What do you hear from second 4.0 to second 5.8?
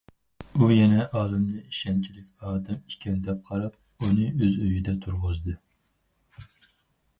ئۇنى ئۆز ئۆيىدە تۇرغۇزدى.